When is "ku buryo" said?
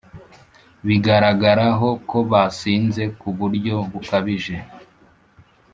3.19-3.75